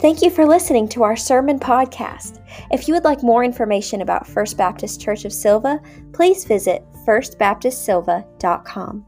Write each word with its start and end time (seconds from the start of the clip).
Thank 0.00 0.22
you 0.22 0.30
for 0.30 0.46
listening 0.46 0.88
to 0.88 1.02
our 1.02 1.14
sermon 1.14 1.60
podcast. 1.60 2.42
If 2.70 2.88
you 2.88 2.94
would 2.94 3.04
like 3.04 3.22
more 3.22 3.44
information 3.44 4.00
about 4.00 4.26
First 4.26 4.56
Baptist 4.56 4.98
Church 4.98 5.26
of 5.26 5.32
Sylva, 5.32 5.78
please 6.14 6.46
visit 6.46 6.82
firstbaptistsylva.com. 7.06 9.04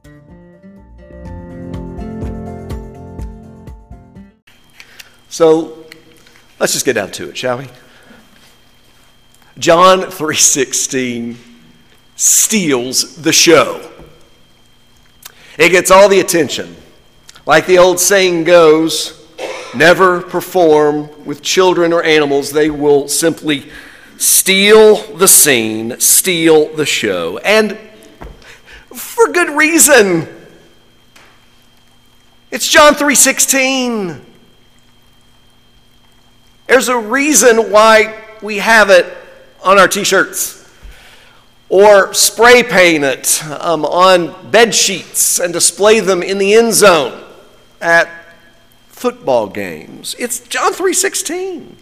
So 5.31 5.87
let's 6.61 6.75
just 6.75 6.85
get 6.85 6.93
down 6.93 7.11
to 7.13 7.31
it, 7.31 7.39
shall 7.39 7.57
we? 7.57 7.69
John 9.59 10.11
3:16 10.11 11.39
steals 12.17 13.17
the 13.17 13.33
show. 13.33 13.91
It 15.57 15.71
gets 15.71 15.91
all 15.91 16.11
the 16.11 16.21
attention. 16.21 16.77
Like 17.47 17.65
the 17.65 17.79
old 17.79 17.99
saying 17.99 18.45
goes, 18.45 19.22
never 19.75 20.21
perform 20.21 21.25
with 21.25 21.43
children 21.43 21.93
or 21.93 22.03
animals. 22.03 22.53
They 22.53 22.71
will 22.71 23.09
simply 23.09 23.71
steal 24.17 24.97
the 25.17 25.29
scene, 25.29 25.99
steal 25.99 26.75
the 26.75 26.87
show. 26.87 27.39
And 27.39 27.79
for 28.95 29.29
good 29.29 29.57
reason. 29.57 30.29
It's 32.51 32.69
John 32.69 32.95
3:16. 32.95 34.21
There's 36.67 36.89
a 36.89 36.99
reason 36.99 37.71
why 37.71 38.15
we 38.43 38.59
have 38.59 38.91
it 38.91 39.07
on 39.63 39.79
our 39.79 39.89
t-shirts 39.89 40.69
or 41.69 42.13
spray 42.13 42.63
paint 42.63 43.05
it 43.05 43.43
um, 43.61 43.85
on 43.85 44.51
bed 44.51 44.75
sheets 44.75 45.39
and 45.39 45.53
display 45.53 46.01
them 46.01 46.23
in 46.23 46.37
the 46.39 46.55
end 46.55 46.75
zone 46.75 47.25
at 47.81 48.22
football 49.03 49.49
games. 49.49 50.15
It's 50.17 50.39
John 50.39 50.73
3:16. 50.73 51.77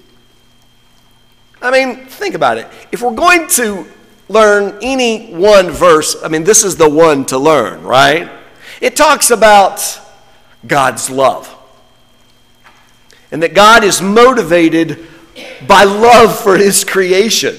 I 1.60 1.70
mean, 1.70 2.06
think 2.06 2.34
about 2.34 2.56
it. 2.56 2.66
If 2.92 3.02
we're 3.02 3.14
going 3.14 3.46
to 3.48 3.84
learn 4.30 4.78
any 4.80 5.30
one 5.34 5.68
verse, 5.68 6.16
I 6.24 6.28
mean, 6.28 6.44
this 6.44 6.64
is 6.64 6.76
the 6.76 6.88
one 6.88 7.26
to 7.26 7.36
learn, 7.36 7.82
right? 7.82 8.30
It 8.80 8.96
talks 8.96 9.30
about 9.30 10.00
God's 10.66 11.10
love. 11.10 11.54
And 13.30 13.42
that 13.42 13.52
God 13.52 13.84
is 13.84 14.00
motivated 14.00 15.06
by 15.68 15.84
love 15.84 16.40
for 16.40 16.56
his 16.56 16.84
creation. 16.84 17.58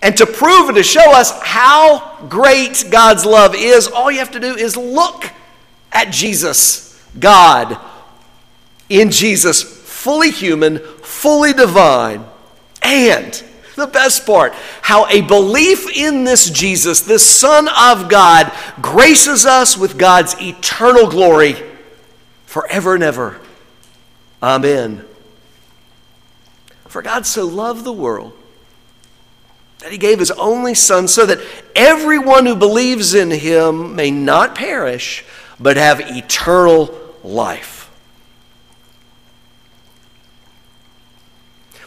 And 0.00 0.16
to 0.16 0.24
prove 0.24 0.70
and 0.70 0.76
to 0.78 0.82
show 0.82 1.12
us 1.12 1.38
how 1.42 2.26
great 2.30 2.86
God's 2.90 3.26
love 3.26 3.54
is, 3.54 3.86
all 3.86 4.10
you 4.10 4.20
have 4.20 4.30
to 4.30 4.40
do 4.40 4.54
is 4.56 4.78
look 4.78 5.26
at 5.92 6.10
Jesus, 6.10 6.98
God, 7.18 7.78
in 8.90 9.10
Jesus, 9.10 9.62
fully 9.62 10.30
human, 10.30 10.78
fully 10.78 11.54
divine, 11.54 12.24
and 12.82 13.42
the 13.76 13.86
best 13.86 14.26
part, 14.26 14.52
how 14.82 15.06
a 15.06 15.22
belief 15.22 15.88
in 15.96 16.24
this 16.24 16.50
Jesus, 16.50 17.00
this 17.00 17.24
Son 17.24 17.68
of 17.68 18.10
God, 18.10 18.52
graces 18.82 19.46
us 19.46 19.78
with 19.78 19.98
God's 19.98 20.34
eternal 20.40 21.08
glory 21.08 21.56
forever 22.44 22.94
and 22.94 23.02
ever. 23.02 23.40
Amen. 24.42 25.04
For 26.88 27.02
God 27.02 27.24
so 27.24 27.46
loved 27.46 27.84
the 27.84 27.92
world 27.92 28.32
that 29.78 29.92
he 29.92 29.98
gave 29.98 30.18
his 30.18 30.30
only 30.32 30.74
Son 30.74 31.08
so 31.08 31.24
that 31.24 31.38
everyone 31.74 32.44
who 32.44 32.56
believes 32.56 33.14
in 33.14 33.30
him 33.30 33.94
may 33.94 34.10
not 34.10 34.54
perish, 34.54 35.24
but 35.58 35.76
have 35.76 36.00
eternal 36.00 36.94
life. 37.22 37.79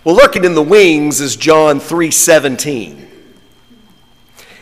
Well, 0.04 0.16
lurking 0.16 0.44
in 0.44 0.56
the 0.56 0.62
wings 0.62 1.22
is 1.22 1.36
John 1.36 1.80
3:17. 1.80 3.08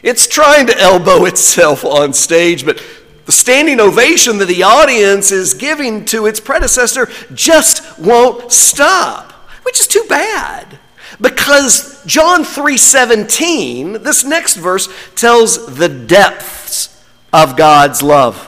It's 0.03 0.27
trying 0.27 0.67
to 0.67 0.77
elbow 0.79 1.25
itself 1.25 1.83
on 1.85 2.13
stage, 2.13 2.65
but 2.65 2.81
the 3.25 3.31
standing 3.31 3.79
ovation 3.79 4.37
that 4.39 4.47
the 4.47 4.63
audience 4.63 5.31
is 5.31 5.53
giving 5.53 6.05
to 6.05 6.25
its 6.25 6.39
predecessor 6.39 7.09
just 7.33 7.99
won't 7.99 8.51
stop, 8.51 9.31
which 9.63 9.79
is 9.79 9.87
too 9.87 10.05
bad. 10.09 10.79
Because 11.19 12.03
John 12.05 12.43
3:17, 12.43 14.03
this 14.03 14.23
next 14.23 14.55
verse 14.55 14.89
tells 15.15 15.75
the 15.75 15.89
depths 15.89 16.89
of 17.31 17.55
God's 17.55 18.01
love. 18.01 18.47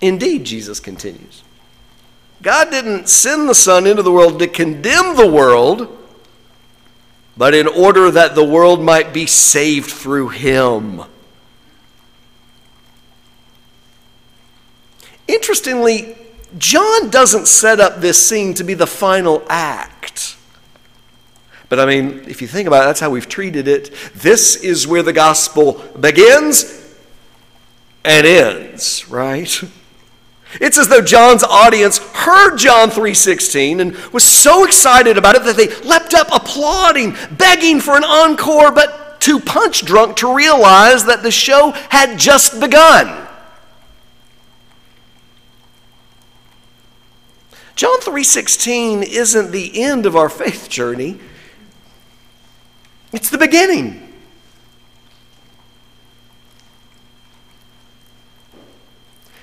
Indeed, 0.00 0.44
Jesus 0.44 0.80
continues. 0.80 1.41
God 2.42 2.70
didn't 2.70 3.08
send 3.08 3.48
the 3.48 3.54
Son 3.54 3.86
into 3.86 4.02
the 4.02 4.10
world 4.10 4.40
to 4.40 4.48
condemn 4.48 5.14
the 5.14 5.26
world, 5.26 5.96
but 7.36 7.54
in 7.54 7.68
order 7.68 8.10
that 8.10 8.34
the 8.34 8.44
world 8.44 8.82
might 8.82 9.12
be 9.12 9.26
saved 9.26 9.90
through 9.90 10.30
him. 10.30 11.02
Interestingly, 15.28 16.16
John 16.58 17.10
doesn't 17.10 17.46
set 17.46 17.78
up 17.78 18.00
this 18.00 18.20
scene 18.20 18.54
to 18.54 18.64
be 18.64 18.74
the 18.74 18.88
final 18.88 19.44
act. 19.48 20.36
But 21.68 21.78
I 21.78 21.86
mean, 21.86 22.24
if 22.28 22.42
you 22.42 22.48
think 22.48 22.66
about 22.66 22.82
it, 22.82 22.86
that's 22.86 23.00
how 23.00 23.08
we've 23.08 23.28
treated 23.28 23.68
it. 23.68 23.94
This 24.14 24.56
is 24.56 24.86
where 24.86 25.02
the 25.02 25.12
gospel 25.12 25.74
begins 25.98 26.94
and 28.04 28.26
ends, 28.26 29.08
right? 29.08 29.62
It's 30.60 30.78
as 30.78 30.88
though 30.88 31.00
John's 31.00 31.42
audience 31.42 31.98
heard 31.98 32.56
John 32.56 32.90
3:16 32.90 33.80
and 33.80 33.96
was 34.12 34.24
so 34.24 34.64
excited 34.64 35.16
about 35.16 35.34
it 35.34 35.44
that 35.44 35.56
they 35.56 35.68
leapt 35.86 36.14
up 36.14 36.28
applauding, 36.30 37.16
begging 37.30 37.80
for 37.80 37.96
an 37.96 38.04
encore, 38.04 38.70
but 38.70 39.20
too 39.20 39.40
punch 39.40 39.84
drunk 39.84 40.16
to 40.16 40.34
realize 40.34 41.04
that 41.06 41.22
the 41.22 41.30
show 41.30 41.70
had 41.88 42.18
just 42.18 42.60
begun. 42.60 43.26
John 47.74 48.00
3:16 48.00 49.02
isn't 49.02 49.52
the 49.52 49.82
end 49.82 50.04
of 50.06 50.14
our 50.14 50.28
faith 50.28 50.68
journey. 50.68 51.18
It's 53.12 53.30
the 53.30 53.38
beginning. 53.38 54.11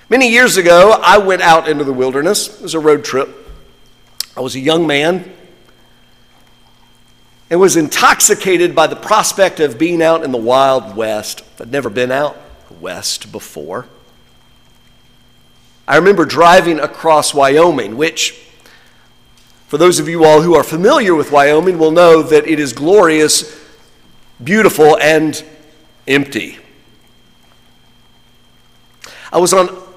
Many 0.09 0.29
years 0.29 0.57
ago, 0.57 0.99
I 1.03 1.19
went 1.19 1.43
out 1.43 1.69
into 1.69 1.83
the 1.83 1.93
wilderness. 1.93 2.47
It 2.59 2.63
was 2.63 2.73
a 2.73 2.79
road 2.79 3.05
trip. 3.05 3.29
I 4.35 4.41
was 4.41 4.55
a 4.55 4.59
young 4.59 4.87
man 4.87 5.31
and 7.51 7.59
was 7.59 7.75
intoxicated 7.75 8.73
by 8.73 8.87
the 8.87 8.95
prospect 8.95 9.59
of 9.59 9.77
being 9.77 10.01
out 10.01 10.23
in 10.23 10.31
the 10.31 10.37
Wild 10.37 10.95
West. 10.95 11.43
I'd 11.59 11.71
never 11.71 11.91
been 11.91 12.11
out 12.11 12.37
west 12.79 13.31
before. 13.31 13.85
I 15.87 15.97
remember 15.97 16.25
driving 16.25 16.79
across 16.79 17.33
Wyoming, 17.33 17.95
which, 17.95 18.39
for 19.67 19.77
those 19.77 19.99
of 19.99 20.07
you 20.07 20.23
all 20.23 20.41
who 20.41 20.55
are 20.55 20.63
familiar 20.63 21.13
with 21.13 21.31
Wyoming, 21.31 21.77
will 21.77 21.91
know 21.91 22.23
that 22.23 22.47
it 22.47 22.59
is 22.59 22.73
glorious, 22.73 23.63
beautiful, 24.43 24.97
and 24.97 25.43
empty. 26.07 26.57
I 29.31 29.37
was 29.37 29.53
on 29.53 29.88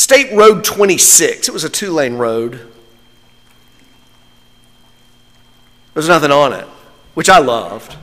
State 0.00 0.32
Road 0.32 0.64
26, 0.64 1.46
it 1.46 1.52
was 1.52 1.62
a 1.62 1.68
two 1.68 1.92
lane 1.92 2.14
road. 2.14 2.72
There's 5.92 6.08
nothing 6.08 6.30
on 6.30 6.54
it, 6.54 6.64
which 7.12 7.28
I 7.28 7.38
loved. 7.38 7.98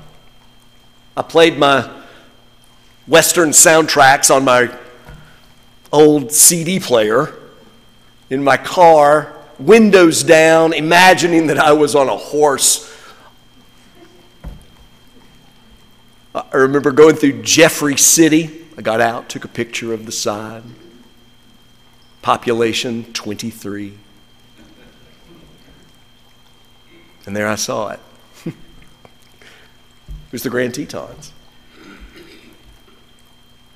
I 1.17 1.23
played 1.23 1.57
my 1.57 1.89
Western 3.07 3.49
soundtracks 3.49 4.33
on 4.33 4.45
my 4.45 4.71
old 5.91 6.31
CD 6.31 6.79
player 6.79 7.33
in 8.29 8.43
my 8.43 8.57
car, 8.57 9.35
windows 9.57 10.21
down, 10.21 10.73
imagining 10.73 11.47
that 11.47 11.57
I 11.57 11.71
was 11.71 11.95
on 11.95 12.09
a 12.09 12.15
horse. 12.15 12.95
I 16.35 16.57
remember 16.57 16.91
going 16.91 17.15
through 17.15 17.41
Jeffrey 17.41 17.97
City. 17.97 18.67
I 18.77 18.83
got 18.83 19.01
out, 19.01 19.29
took 19.29 19.45
a 19.45 19.49
picture 19.49 19.93
of 19.93 20.05
the 20.05 20.11
sign 20.11 20.75
population 22.27 23.05
23. 23.13 23.93
And 27.25 27.33
there 27.33 27.47
I 27.47 27.55
saw 27.55 27.91
it. 27.91 28.01
it 28.45 28.53
was 30.33 30.43
the 30.43 30.49
Grand 30.49 30.73
Tetons. 30.73 31.31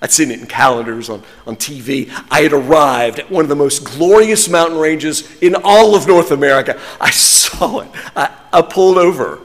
I'd 0.01 0.11
seen 0.11 0.31
it 0.31 0.41
in 0.41 0.47
calendars 0.47 1.09
on, 1.09 1.23
on 1.47 1.55
TV. 1.55 2.11
I 2.29 2.41
had 2.41 2.51
arrived 2.51 3.19
at 3.19 3.31
one 3.31 3.45
of 3.45 3.47
the 3.47 3.55
most 3.55 3.85
glorious 3.85 4.49
mountain 4.49 4.79
ranges 4.79 5.33
in 5.41 5.55
all 5.63 5.95
of 5.95 6.05
North 6.05 6.31
America. 6.31 6.77
I 6.99 7.11
saw 7.11 7.79
it. 7.79 7.89
I, 8.17 8.37
I 8.51 8.61
pulled 8.63 8.97
over. 8.97 9.39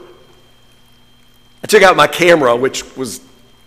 I 1.62 1.68
took 1.68 1.84
out 1.84 1.94
my 1.94 2.08
camera, 2.08 2.56
which 2.56 2.96
was 2.96 3.20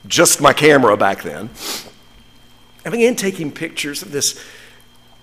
just 0.05 0.41
my 0.41 0.51
camera 0.51 0.97
back 0.97 1.23
then. 1.23 1.49
I 2.85 2.89
began 2.89 3.15
taking 3.15 3.53
pictures 3.53 4.01
of 4.01 4.11
this 4.11 4.37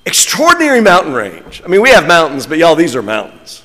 extraordinary 0.07 0.81
mountain 0.81 1.13
range. 1.13 1.61
I 1.65 1.69
mean, 1.69 1.83
we 1.83 1.91
have 1.91 2.07
mountains, 2.07 2.47
but 2.47 2.59
y'all, 2.59 2.77
these 2.77 2.95
are 2.95 3.03
mountains. 3.03 3.63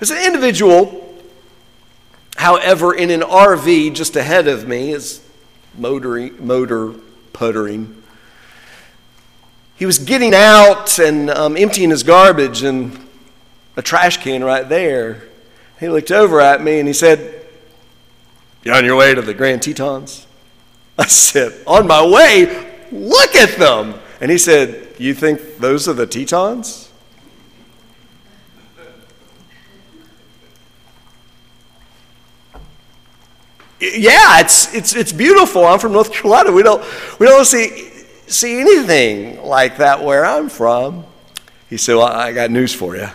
As 0.00 0.10
an 0.10 0.18
individual, 0.18 1.16
however, 2.36 2.92
in 2.92 3.10
an 3.10 3.20
RV 3.20 3.94
just 3.94 4.16
ahead 4.16 4.48
of 4.48 4.66
me 4.66 4.90
is 4.90 5.24
motoring, 5.78 6.44
motor 6.44 6.92
puttering. 7.32 8.02
He 9.76 9.86
was 9.86 10.00
getting 10.00 10.34
out 10.34 10.98
and 10.98 11.30
um, 11.30 11.56
emptying 11.56 11.90
his 11.90 12.02
garbage 12.02 12.64
in 12.64 12.98
a 13.76 13.82
trash 13.82 14.16
can 14.16 14.42
right 14.42 14.68
there. 14.68 15.22
He 15.78 15.88
looked 15.88 16.10
over 16.10 16.40
at 16.40 16.62
me 16.62 16.80
and 16.80 16.88
he 16.88 16.94
said, 16.94 17.46
You 18.64 18.72
on 18.72 18.84
your 18.84 18.96
way 18.96 19.14
to 19.14 19.22
the 19.22 19.34
Grand 19.34 19.62
Tetons? 19.62 20.26
I 20.98 21.06
said, 21.06 21.52
On 21.66 21.86
my 21.86 22.04
way? 22.04 22.71
Look 22.92 23.34
at 23.34 23.58
them. 23.58 23.94
And 24.20 24.30
he 24.30 24.38
said, 24.38 24.94
You 24.98 25.14
think 25.14 25.58
those 25.58 25.88
are 25.88 25.94
the 25.94 26.06
Tetons? 26.06 26.92
yeah, 33.82 34.38
it's, 34.38 34.72
it's, 34.72 34.94
it's 34.94 35.12
beautiful. 35.12 35.64
I'm 35.64 35.78
from 35.78 35.92
North 35.92 36.12
Carolina. 36.12 36.52
We 36.52 36.62
don't, 36.62 36.84
we 37.18 37.26
don't 37.26 37.44
see, 37.44 37.90
see 38.28 38.60
anything 38.60 39.42
like 39.42 39.78
that 39.78 40.04
where 40.04 40.24
I'm 40.24 40.48
from. 40.48 41.04
He 41.68 41.76
said, 41.76 41.96
Well, 41.96 42.06
I 42.06 42.32
got 42.32 42.50
news 42.50 42.72
for 42.72 42.96
you. 42.96 43.08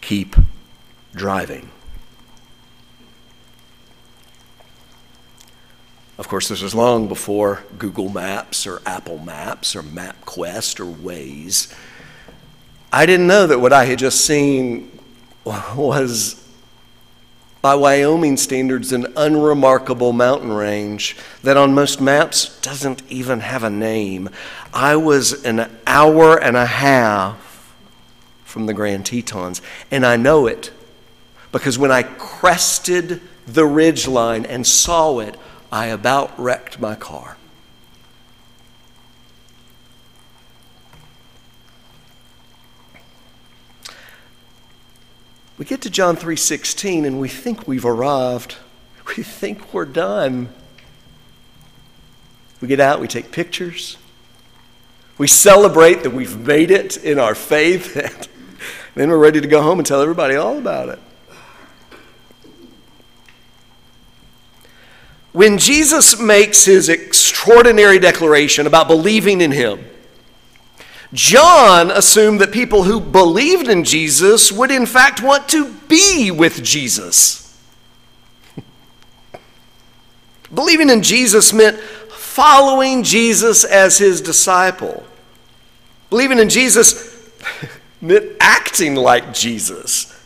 Keep 0.00 0.36
driving. 1.14 1.68
Of 6.18 6.28
course, 6.28 6.48
this 6.48 6.62
was 6.62 6.74
long 6.74 7.08
before 7.08 7.64
Google 7.78 8.08
Maps 8.08 8.66
or 8.66 8.82
Apple 8.84 9.18
Maps 9.18 9.74
or 9.74 9.82
MapQuest 9.82 10.78
or 10.80 10.84
Waze. 10.84 11.74
I 12.92 13.06
didn't 13.06 13.26
know 13.26 13.46
that 13.46 13.60
what 13.60 13.72
I 13.72 13.86
had 13.86 13.98
just 13.98 14.24
seen 14.24 14.98
was 15.44 16.42
by 17.62 17.76
Wyoming 17.76 18.36
standards, 18.36 18.92
an 18.92 19.06
unremarkable 19.16 20.12
mountain 20.12 20.52
range 20.52 21.16
that 21.44 21.56
on 21.56 21.72
most 21.72 22.00
maps 22.00 22.60
doesn't 22.60 23.02
even 23.08 23.38
have 23.38 23.62
a 23.62 23.70
name. 23.70 24.28
I 24.74 24.96
was 24.96 25.44
an 25.44 25.70
hour 25.86 26.36
and 26.36 26.56
a 26.56 26.66
half 26.66 27.76
from 28.44 28.66
the 28.66 28.74
Grand 28.74 29.06
Tetons, 29.06 29.62
and 29.92 30.04
I 30.04 30.16
know 30.16 30.46
it 30.46 30.72
because 31.52 31.78
when 31.78 31.92
I 31.92 32.02
crested 32.02 33.20
the 33.46 33.64
ridge 33.64 34.08
line 34.08 34.44
and 34.44 34.66
saw 34.66 35.20
it, 35.20 35.36
I 35.72 35.86
about 35.86 36.38
wrecked 36.38 36.78
my 36.78 36.94
car. 36.94 37.38
We 45.56 45.64
get 45.64 45.80
to 45.82 45.90
John 45.90 46.16
3:16 46.16 47.06
and 47.06 47.18
we 47.18 47.28
think 47.28 47.66
we've 47.66 47.86
arrived. 47.86 48.56
We 49.16 49.24
think 49.24 49.74
we're 49.74 49.84
done. 49.84 50.48
We 52.60 52.68
get 52.68 52.78
out, 52.78 53.00
we 53.00 53.08
take 53.08 53.32
pictures. 53.32 53.98
We 55.18 55.26
celebrate 55.26 56.04
that 56.04 56.10
we've 56.10 56.38
made 56.38 56.70
it 56.70 56.96
in 56.98 57.18
our 57.18 57.34
faith. 57.34 57.96
And 58.94 59.00
then 59.00 59.08
we're 59.08 59.18
ready 59.18 59.40
to 59.40 59.48
go 59.48 59.62
home 59.62 59.78
and 59.78 59.86
tell 59.86 60.02
everybody 60.02 60.36
all 60.36 60.58
about 60.58 60.90
it. 60.90 60.98
When 65.32 65.56
Jesus 65.56 66.20
makes 66.20 66.66
his 66.66 66.90
extraordinary 66.90 67.98
declaration 67.98 68.66
about 68.66 68.86
believing 68.86 69.40
in 69.40 69.50
him, 69.50 69.82
John 71.14 71.90
assumed 71.90 72.40
that 72.40 72.52
people 72.52 72.84
who 72.84 73.00
believed 73.00 73.68
in 73.68 73.84
Jesus 73.84 74.50
would, 74.52 74.70
in 74.70 74.86
fact, 74.86 75.22
want 75.22 75.48
to 75.50 75.72
be 75.88 76.30
with 76.30 76.62
Jesus. 76.62 77.58
Believing 80.54 80.88
in 80.88 81.02
Jesus 81.02 81.52
meant 81.52 81.78
following 81.78 83.02
Jesus 83.02 83.64
as 83.64 83.98
his 83.98 84.22
disciple. 84.22 85.04
Believing 86.08 86.38
in 86.38 86.48
Jesus 86.48 87.30
meant 88.00 88.32
acting 88.40 88.94
like 88.94 89.34
Jesus, 89.34 90.18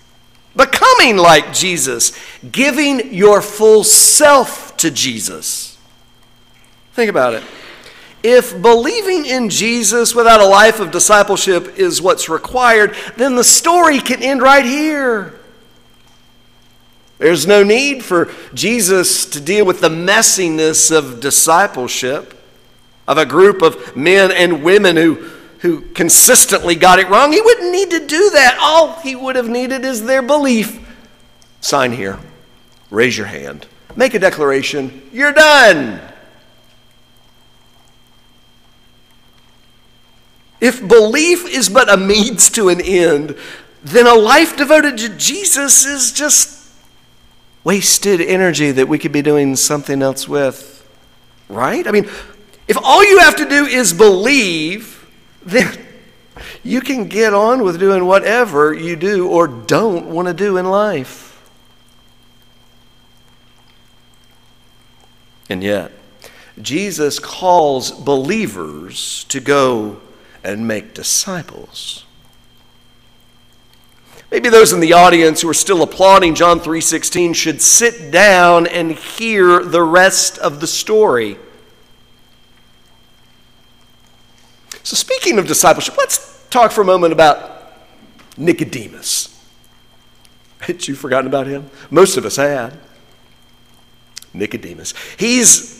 becoming 0.54 1.16
like 1.16 1.52
Jesus, 1.52 2.16
giving 2.52 3.12
your 3.12 3.42
full 3.42 3.82
self 3.82 4.65
to 4.78 4.90
Jesus. 4.90 5.78
Think 6.92 7.10
about 7.10 7.34
it. 7.34 7.44
If 8.22 8.60
believing 8.60 9.26
in 9.26 9.50
Jesus 9.50 10.14
without 10.14 10.40
a 10.40 10.46
life 10.46 10.80
of 10.80 10.90
discipleship 10.90 11.78
is 11.78 12.02
what's 12.02 12.28
required, 12.28 12.96
then 13.16 13.36
the 13.36 13.44
story 13.44 14.00
can 14.00 14.22
end 14.22 14.42
right 14.42 14.64
here. 14.64 15.38
There's 17.18 17.46
no 17.46 17.62
need 17.62 18.04
for 18.04 18.30
Jesus 18.52 19.24
to 19.26 19.40
deal 19.40 19.64
with 19.64 19.80
the 19.80 19.88
messiness 19.88 20.90
of 20.90 21.20
discipleship, 21.20 22.34
of 23.08 23.16
a 23.16 23.24
group 23.24 23.62
of 23.62 23.96
men 23.96 24.32
and 24.32 24.62
women 24.62 24.96
who, 24.96 25.14
who 25.60 25.82
consistently 25.92 26.74
got 26.74 26.98
it 26.98 27.08
wrong. 27.08 27.32
He 27.32 27.40
wouldn't 27.40 27.72
need 27.72 27.90
to 27.90 28.06
do 28.06 28.30
that. 28.30 28.58
All 28.60 29.00
he 29.00 29.16
would 29.16 29.36
have 29.36 29.48
needed 29.48 29.84
is 29.84 30.04
their 30.04 30.20
belief. 30.20 30.80
Sign 31.60 31.92
here, 31.92 32.18
raise 32.90 33.16
your 33.16 33.28
hand, 33.28 33.66
make 33.96 34.14
a 34.14 34.18
declaration, 34.18 35.02
you're 35.12 35.32
done. 35.32 36.00
If 40.60 40.86
belief 40.86 41.46
is 41.46 41.68
but 41.68 41.92
a 41.92 41.96
means 41.96 42.48
to 42.50 42.68
an 42.68 42.80
end, 42.80 43.36
then 43.84 44.06
a 44.06 44.14
life 44.14 44.56
devoted 44.56 44.98
to 44.98 45.08
Jesus 45.10 45.84
is 45.84 46.12
just 46.12 46.72
wasted 47.62 48.20
energy 48.20 48.70
that 48.70 48.88
we 48.88 48.98
could 48.98 49.12
be 49.12 49.22
doing 49.22 49.56
something 49.56 50.02
else 50.02 50.28
with. 50.28 50.72
Right? 51.48 51.86
I 51.86 51.90
mean, 51.90 52.08
if 52.68 52.76
all 52.82 53.04
you 53.04 53.18
have 53.20 53.36
to 53.36 53.48
do 53.48 53.66
is 53.66 53.92
believe, 53.92 55.08
then 55.44 55.76
you 56.62 56.80
can 56.80 57.06
get 57.06 57.32
on 57.32 57.62
with 57.62 57.78
doing 57.78 58.06
whatever 58.06 58.72
you 58.74 58.96
do 58.96 59.28
or 59.28 59.46
don't 59.46 60.06
want 60.06 60.28
to 60.28 60.34
do 60.34 60.56
in 60.56 60.66
life. 60.66 61.25
And 65.48 65.62
yet, 65.62 65.92
Jesus 66.60 67.18
calls 67.18 67.90
believers 67.90 69.24
to 69.24 69.40
go 69.40 70.00
and 70.42 70.66
make 70.66 70.94
disciples. 70.94 72.04
Maybe 74.30 74.48
those 74.48 74.72
in 74.72 74.80
the 74.80 74.92
audience 74.92 75.42
who 75.42 75.48
are 75.48 75.54
still 75.54 75.82
applauding 75.82 76.34
John 76.34 76.60
3:16 76.60 77.32
should 77.32 77.62
sit 77.62 78.10
down 78.10 78.66
and 78.66 78.92
hear 78.92 79.62
the 79.62 79.82
rest 79.82 80.38
of 80.38 80.60
the 80.60 80.66
story. 80.66 81.38
So 84.82 84.96
speaking 84.96 85.38
of 85.38 85.46
discipleship, 85.46 85.96
let's 85.96 86.44
talk 86.50 86.72
for 86.72 86.80
a 86.80 86.84
moment 86.84 87.12
about 87.12 87.72
Nicodemus. 88.36 89.36
Had 90.60 90.86
you 90.88 90.94
forgotten 90.94 91.26
about 91.26 91.46
him? 91.46 91.70
Most 91.90 92.16
of 92.16 92.24
us 92.24 92.36
had. 92.36 92.78
Nicodemus. 94.36 94.94
He's 95.18 95.76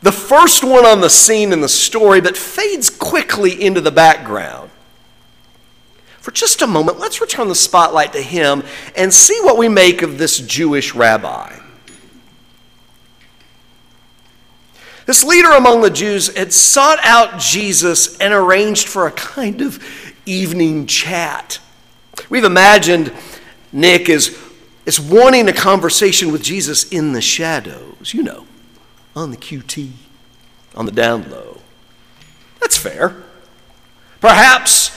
the 0.00 0.12
first 0.12 0.62
one 0.62 0.86
on 0.86 1.00
the 1.00 1.10
scene 1.10 1.52
in 1.52 1.60
the 1.60 1.68
story, 1.68 2.20
but 2.20 2.36
fades 2.36 2.88
quickly 2.90 3.62
into 3.62 3.80
the 3.80 3.90
background. 3.90 4.70
For 6.20 6.30
just 6.30 6.62
a 6.62 6.66
moment, 6.66 6.98
let's 6.98 7.20
return 7.20 7.48
the 7.48 7.54
spotlight 7.54 8.12
to 8.12 8.22
him 8.22 8.62
and 8.96 9.12
see 9.12 9.38
what 9.40 9.56
we 9.56 9.68
make 9.68 10.02
of 10.02 10.18
this 10.18 10.38
Jewish 10.38 10.94
rabbi. 10.94 11.58
This 15.06 15.24
leader 15.24 15.52
among 15.52 15.80
the 15.80 15.88
Jews 15.88 16.36
had 16.36 16.52
sought 16.52 16.98
out 17.02 17.40
Jesus 17.40 18.18
and 18.18 18.34
arranged 18.34 18.88
for 18.88 19.06
a 19.06 19.10
kind 19.12 19.62
of 19.62 19.82
evening 20.26 20.86
chat. 20.86 21.60
We've 22.28 22.44
imagined 22.44 23.10
Nick 23.72 24.10
as, 24.10 24.36
as 24.88 24.98
wanting 24.98 25.48
a 25.48 25.52
conversation 25.52 26.32
with 26.32 26.42
Jesus 26.42 26.88
in 26.88 27.12
the 27.12 27.20
shadows, 27.20 28.12
you 28.12 28.24
know 28.24 28.44
on 29.18 29.32
the 29.32 29.36
QT, 29.36 29.90
on 30.76 30.86
the 30.86 30.92
down 30.92 31.28
low. 31.28 31.58
That's 32.60 32.78
fair. 32.78 33.16
Perhaps 34.20 34.96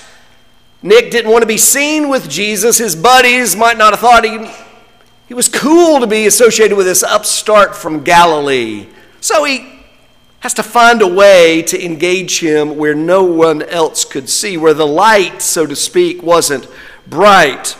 Nick 0.83 1.11
didn't 1.11 1.31
want 1.31 1.41
to 1.41 1.47
be 1.47 1.57
seen 1.57 2.07
with 2.07 2.29
Jesus. 2.29 2.77
His 2.77 2.95
buddies 2.95 3.55
might 3.55 3.79
not 3.79 3.93
have 3.93 3.99
thought 3.99 4.23
he, 4.23 4.51
he 5.27 5.33
was 5.33 5.47
cool 5.47 5.99
to 5.99 6.07
be 6.07 6.27
associated 6.27 6.77
with 6.77 6.85
this 6.85 7.01
upstart 7.01 7.75
from 7.75 8.03
Galilee. 8.03 8.87
So 9.21 9.43
he 9.43 9.79
has 10.41 10.53
to 10.55 10.63
find 10.63 11.01
a 11.01 11.07
way 11.07 11.63
to 11.63 11.83
engage 11.83 12.39
him 12.39 12.77
where 12.77 12.95
no 12.95 13.23
one 13.23 13.63
else 13.63 14.05
could 14.05 14.29
see, 14.29 14.55
where 14.55 14.73
the 14.73 14.87
light, 14.87 15.41
so 15.41 15.65
to 15.65 15.75
speak, 15.75 16.21
wasn't 16.21 16.67
bright. 17.07 17.75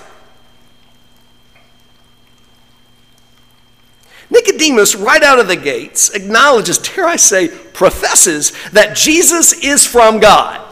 Nicodemus, 4.31 4.95
right 4.95 5.21
out 5.21 5.39
of 5.39 5.47
the 5.47 5.57
gates, 5.57 6.09
acknowledges, 6.11 6.77
dare 6.77 7.05
I 7.05 7.17
say, 7.17 7.50
professes 7.50 8.53
that 8.71 8.95
Jesus 8.95 9.51
is 9.53 9.85
from 9.85 10.19
God. 10.19 10.65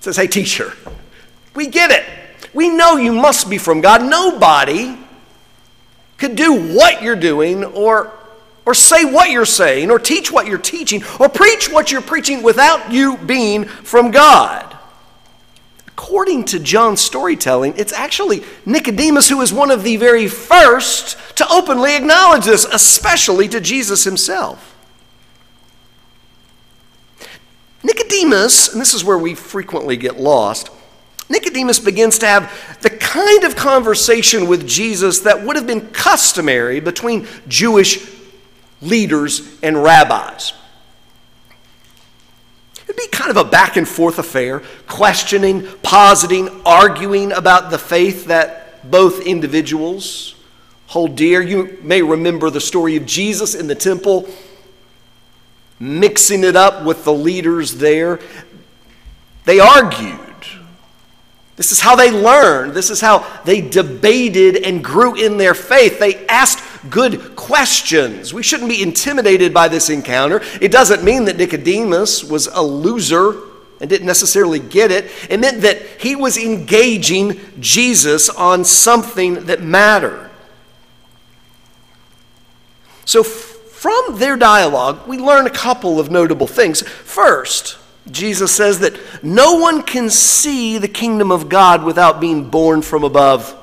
Says, 0.00 0.16
hey, 0.16 0.26
teacher, 0.26 0.72
we 1.54 1.68
get 1.68 1.92
it. 1.92 2.04
We 2.52 2.68
know 2.68 2.96
you 2.96 3.12
must 3.12 3.48
be 3.48 3.58
from 3.58 3.80
God. 3.80 4.02
Nobody 4.02 4.98
could 6.18 6.34
do 6.34 6.74
what 6.74 7.00
you're 7.00 7.16
doing 7.16 7.64
or, 7.64 8.12
or 8.66 8.74
say 8.74 9.04
what 9.04 9.30
you're 9.30 9.46
saying 9.46 9.90
or 9.90 10.00
teach 10.00 10.32
what 10.32 10.46
you're 10.46 10.58
teaching 10.58 11.02
or 11.20 11.28
preach 11.28 11.70
what 11.70 11.92
you're 11.92 12.02
preaching 12.02 12.42
without 12.42 12.92
you 12.92 13.16
being 13.18 13.64
from 13.64 14.10
God. 14.10 14.73
According 15.96 16.44
to 16.46 16.58
John's 16.58 17.00
storytelling, 17.00 17.74
it's 17.76 17.92
actually 17.92 18.42
Nicodemus 18.66 19.28
who 19.28 19.40
is 19.40 19.52
one 19.52 19.70
of 19.70 19.84
the 19.84 19.96
very 19.96 20.26
first 20.26 21.16
to 21.36 21.48
openly 21.48 21.96
acknowledge 21.96 22.44
this, 22.44 22.64
especially 22.64 23.48
to 23.48 23.60
Jesus 23.60 24.02
himself. 24.02 24.74
Nicodemus, 27.84 28.72
and 28.72 28.80
this 28.80 28.92
is 28.92 29.04
where 29.04 29.18
we 29.18 29.36
frequently 29.36 29.96
get 29.96 30.18
lost, 30.18 30.70
Nicodemus 31.28 31.78
begins 31.78 32.18
to 32.18 32.26
have 32.26 32.80
the 32.82 32.90
kind 32.90 33.44
of 33.44 33.54
conversation 33.54 34.48
with 34.48 34.66
Jesus 34.66 35.20
that 35.20 35.44
would 35.44 35.54
have 35.54 35.66
been 35.66 35.90
customary 35.90 36.80
between 36.80 37.28
Jewish 37.46 38.10
leaders 38.82 39.58
and 39.62 39.80
rabbis. 39.82 40.54
It'd 42.96 43.10
be 43.10 43.16
kind 43.16 43.30
of 43.30 43.36
a 43.36 43.44
back 43.44 43.76
and 43.76 43.88
forth 43.88 44.20
affair, 44.20 44.62
questioning, 44.86 45.66
positing, 45.82 46.62
arguing 46.64 47.32
about 47.32 47.70
the 47.70 47.78
faith 47.78 48.26
that 48.26 48.88
both 48.88 49.26
individuals 49.26 50.36
hold 50.86 51.16
dear. 51.16 51.42
You 51.42 51.76
may 51.82 52.02
remember 52.02 52.50
the 52.50 52.60
story 52.60 52.94
of 52.94 53.04
Jesus 53.04 53.56
in 53.56 53.66
the 53.66 53.74
temple, 53.74 54.28
mixing 55.80 56.44
it 56.44 56.54
up 56.54 56.84
with 56.84 57.04
the 57.04 57.12
leaders 57.12 57.74
there. 57.78 58.20
They 59.44 59.58
argued. 59.58 60.20
This 61.56 61.72
is 61.72 61.80
how 61.80 61.96
they 61.96 62.12
learned. 62.12 62.74
This 62.74 62.90
is 62.90 63.00
how 63.00 63.26
they 63.44 63.60
debated 63.60 64.64
and 64.64 64.84
grew 64.84 65.16
in 65.16 65.36
their 65.36 65.54
faith. 65.54 65.98
They 65.98 66.24
asked 66.26 66.60
good 66.90 67.36
questions. 67.36 68.32
We 68.32 68.42
shouldn't 68.42 68.68
be 68.68 68.82
intimidated 68.82 69.52
by 69.54 69.68
this 69.68 69.90
encounter. 69.90 70.40
It 70.60 70.70
doesn't 70.72 71.02
mean 71.04 71.24
that 71.26 71.36
Nicodemus 71.36 72.24
was 72.24 72.46
a 72.46 72.62
loser 72.62 73.40
and 73.80 73.90
didn't 73.90 74.06
necessarily 74.06 74.58
get 74.58 74.90
it. 74.90 75.10
It 75.28 75.40
meant 75.40 75.62
that 75.62 75.82
he 76.00 76.16
was 76.16 76.36
engaging 76.36 77.40
Jesus 77.60 78.28
on 78.28 78.64
something 78.64 79.46
that 79.46 79.62
mattered. 79.62 80.30
So, 83.04 83.22
from 83.22 84.18
their 84.18 84.36
dialogue, 84.36 85.06
we 85.06 85.18
learn 85.18 85.46
a 85.46 85.50
couple 85.50 86.00
of 86.00 86.10
notable 86.10 86.46
things. 86.46 86.80
First, 86.80 87.78
Jesus 88.10 88.54
says 88.54 88.78
that 88.80 88.98
no 89.22 89.54
one 89.54 89.82
can 89.82 90.08
see 90.08 90.78
the 90.78 90.88
kingdom 90.88 91.30
of 91.30 91.48
God 91.48 91.84
without 91.84 92.20
being 92.20 92.48
born 92.48 92.80
from 92.82 93.04
above, 93.04 93.54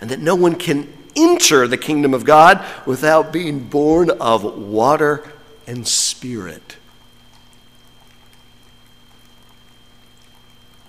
and 0.00 0.10
that 0.10 0.20
no 0.20 0.34
one 0.34 0.54
can 0.54 0.90
enter 1.16 1.66
the 1.66 1.78
kingdom 1.78 2.14
of 2.14 2.24
God 2.24 2.64
without 2.86 3.32
being 3.32 3.68
born 3.68 4.10
of 4.10 4.44
water 4.44 5.24
and 5.66 5.86
spirit. 5.86 6.76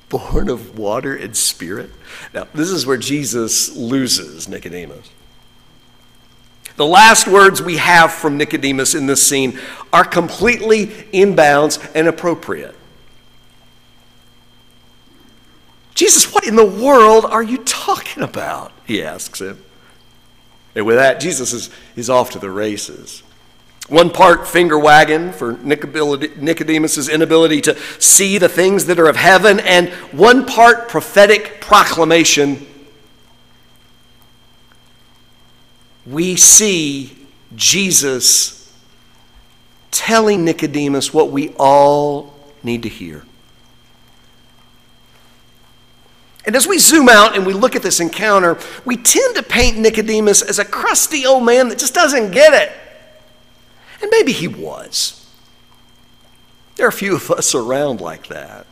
Born 0.09 0.49
of 0.49 0.77
water 0.77 1.15
and 1.15 1.35
spirit? 1.35 1.89
Now, 2.33 2.47
this 2.53 2.69
is 2.69 2.85
where 2.85 2.97
Jesus 2.97 3.75
loses 3.75 4.47
Nicodemus. 4.47 5.09
The 6.75 6.85
last 6.85 7.27
words 7.27 7.61
we 7.61 7.77
have 7.77 8.11
from 8.11 8.37
Nicodemus 8.37 8.95
in 8.95 9.05
this 9.05 9.25
scene 9.25 9.59
are 9.91 10.03
completely 10.03 10.91
in 11.11 11.35
bounds 11.35 11.79
and 11.93 12.07
appropriate. 12.07 12.75
Jesus, 15.93 16.33
what 16.33 16.47
in 16.47 16.55
the 16.55 16.65
world 16.65 17.25
are 17.25 17.43
you 17.43 17.59
talking 17.59 18.23
about? 18.23 18.71
He 18.85 19.03
asks 19.03 19.39
him. 19.39 19.63
And 20.75 20.85
with 20.85 20.95
that, 20.95 21.19
Jesus 21.19 21.53
is, 21.53 21.69
is 21.95 22.09
off 22.09 22.31
to 22.31 22.39
the 22.39 22.49
races. 22.49 23.23
One 23.89 24.09
part 24.09 24.47
finger 24.47 24.79
wagging 24.79 25.33
for 25.33 25.53
Nicodemus' 25.57 27.09
inability 27.09 27.61
to 27.61 27.77
see 27.99 28.37
the 28.37 28.49
things 28.49 28.85
that 28.85 28.97
are 28.97 29.07
of 29.07 29.17
heaven, 29.17 29.59
and 29.59 29.89
one 30.11 30.45
part 30.45 30.87
prophetic 30.87 31.59
proclamation. 31.59 32.65
We 36.05 36.37
see 36.37 37.27
Jesus 37.55 38.73
telling 39.91 40.43
Nicodemus 40.43 41.13
what 41.13 41.31
we 41.31 41.49
all 41.59 42.33
need 42.63 42.83
to 42.83 42.89
hear. 42.89 43.25
And 46.45 46.55
as 46.55 46.67
we 46.67 46.77
zoom 46.77 47.07
out 47.07 47.35
and 47.35 47.45
we 47.45 47.53
look 47.53 47.75
at 47.75 47.83
this 47.83 47.99
encounter, 47.99 48.57
we 48.83 48.97
tend 48.97 49.35
to 49.35 49.43
paint 49.43 49.77
Nicodemus 49.77 50.41
as 50.41 50.59
a 50.59 50.65
crusty 50.65 51.25
old 51.25 51.45
man 51.45 51.69
that 51.69 51.79
just 51.79 51.93
doesn't 51.93 52.31
get 52.31 52.53
it. 52.53 52.71
And 54.01 54.11
maybe 54.11 54.33
he 54.33 54.47
was. 54.47 55.25
There 56.75 56.85
are 56.85 56.89
a 56.89 56.93
few 56.93 57.15
of 57.15 57.31
us 57.31 57.55
around 57.55 58.01
like 58.01 58.27
that. 58.27 58.65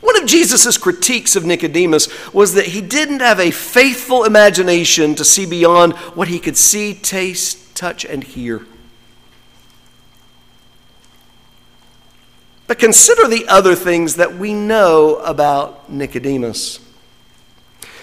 One 0.00 0.20
of 0.22 0.28
Jesus' 0.28 0.78
critiques 0.78 1.34
of 1.34 1.44
Nicodemus 1.44 2.32
was 2.32 2.54
that 2.54 2.66
he 2.66 2.80
didn't 2.80 3.20
have 3.20 3.40
a 3.40 3.50
faithful 3.50 4.22
imagination 4.22 5.16
to 5.16 5.24
see 5.24 5.44
beyond 5.44 5.94
what 6.14 6.28
he 6.28 6.38
could 6.38 6.56
see, 6.56 6.94
taste, 6.94 7.74
touch, 7.74 8.04
and 8.04 8.22
hear. 8.22 8.64
But 12.68 12.78
consider 12.78 13.26
the 13.26 13.48
other 13.48 13.74
things 13.74 14.16
that 14.16 14.36
we 14.36 14.54
know 14.54 15.16
about 15.16 15.90
Nicodemus. 15.90 16.78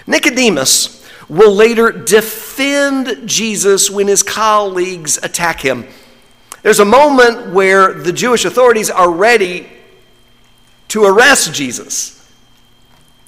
Nicodemus 0.08 1.08
will 1.30 1.54
later 1.54 1.92
defend 1.92 3.28
Jesus 3.28 3.90
when 3.90 4.08
his 4.08 4.24
colleagues 4.24 5.18
attack 5.24 5.62
him. 5.62 5.88
There's 6.64 6.80
a 6.80 6.86
moment 6.86 7.54
where 7.54 7.94
the 7.94 8.12
Jewish 8.12 8.44
authorities 8.44 8.90
are 8.90 9.10
ready 9.10 9.70
to 10.90 11.06
arrest 11.06 11.54
Jesus 11.54 12.15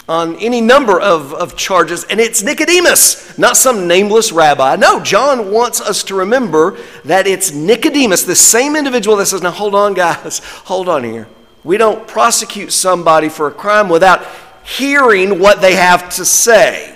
on 0.09 0.37
any 0.37 0.61
number 0.61 0.99
of, 0.99 1.33
of 1.33 1.57
charges, 1.57 2.05
and 2.05 2.19
it's 2.19 2.41
Nicodemus, 2.41 3.37
not 3.37 3.57
some 3.57 3.87
nameless 3.87 4.31
rabbi. 4.31 4.75
No, 4.77 5.01
John 5.01 5.51
wants 5.51 5.81
us 5.81 6.03
to 6.05 6.15
remember 6.15 6.77
that 7.03 7.27
it's 7.27 7.51
Nicodemus, 7.51 8.23
the 8.23 8.35
same 8.35 8.75
individual 8.75 9.17
that 9.17 9.25
says, 9.25 9.41
Now 9.41 9.51
hold 9.51 9.75
on, 9.75 9.93
guys, 9.93 10.39
hold 10.39 10.87
on 10.87 11.03
here. 11.03 11.27
We 11.63 11.77
don't 11.77 12.07
prosecute 12.07 12.71
somebody 12.71 13.27
for 13.27 13.47
a 13.47 13.51
crime 13.51 13.89
without 13.89 14.25
hearing 14.63 15.39
what 15.39 15.59
they 15.59 15.75
have 15.75 16.09
to 16.15 16.23
say. 16.23 16.93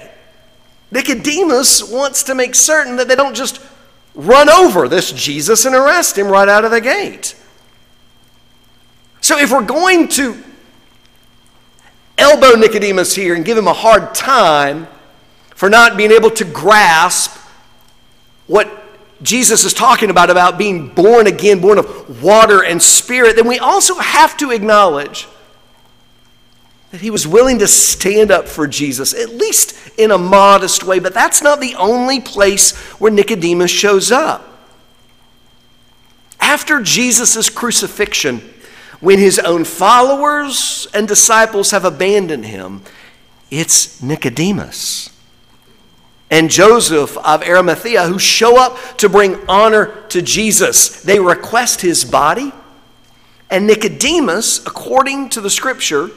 Nicodemus 0.92 1.90
wants 1.90 2.24
to 2.24 2.36
make 2.36 2.56
certain 2.56 2.96
that 2.98 3.08
they 3.10 3.16
don't 3.16 3.36
just 3.36 3.62
run 4.16 4.50
over 4.50 4.88
this 4.88 5.12
Jesus 5.12 5.66
and 5.66 5.76
arrest 5.76 6.18
him 6.18 6.28
right 6.28 6.48
out 6.48 6.66
of 6.66 6.72
the 6.72 6.82
gate. 6.82 7.36
So 9.22 9.38
if 9.38 9.52
we're 9.52 9.66
going 9.66 10.08
to 10.10 10.42
elbow 12.22 12.52
Nicodemus 12.58 13.16
here 13.16 13.36
and 13.36 13.44
give 13.44 13.58
him 13.58 13.68
a 13.68 13.74
hard 13.74 14.16
time 14.16 14.88
for 15.56 15.70
not 15.70 15.98
being 15.98 16.12
able 16.12 16.30
to 16.32 16.46
grasp 16.46 17.36
what 18.48 18.70
Jesus 19.22 19.64
is 19.64 19.74
talking 19.74 20.10
about, 20.10 20.30
about 20.30 20.58
being 20.58 20.88
born 20.88 21.28
again, 21.28 21.60
born 21.60 21.78
of 21.78 22.24
water 22.24 22.64
and 22.64 22.82
spirit, 22.82 23.36
then 23.36 23.48
we 23.48 23.60
also 23.60 23.96
have 23.96 24.36
to 24.38 24.52
acknowledge 24.52 25.28
that 26.92 27.02
he 27.02 27.10
was 27.10 27.28
willing 27.28 27.60
to 27.60 27.68
stand 27.68 28.32
up 28.32 28.48
for 28.48 28.68
Jesus, 28.68 29.14
at 29.14 29.30
least 29.30 29.76
in 29.98 30.12
a 30.12 30.18
modest 30.18 30.84
way, 30.84 31.00
but 31.00 31.14
that's 31.14 31.42
not 31.42 31.62
the 31.62 31.76
only 31.76 32.20
place 32.20 32.76
where 33.00 33.12
Nicodemus 33.12 33.72
shows 33.72 34.12
up. 34.12 34.48
After 36.40 36.82
Jesus' 36.82 37.50
crucifixion, 37.50 38.42
when 39.02 39.20
his 39.20 39.38
own 39.40 39.66
followers 39.66 40.88
and 40.94 41.08
disciples 41.08 41.72
have 41.72 41.84
abandoned 41.84 42.46
him, 42.46 42.82
it's 43.50 44.02
Nicodemus 44.02 45.10
and 46.32 46.50
Joseph 46.50 47.18
of 47.18 47.44
Arimathea 47.44 48.08
who 48.08 48.18
show 48.18 48.60
up 48.60 48.78
to 48.98 49.10
bring 49.10 49.38
honor 49.50 50.04
to 50.08 50.22
Jesus. 50.22 51.02
They 51.02 51.20
request 51.20 51.82
his 51.82 52.06
body. 52.06 52.54
And 53.50 53.68
Nicodemus, 53.68 54.66
according 54.66 55.30
to 55.30 55.42
the 55.42 55.50
scripture, 55.50 56.10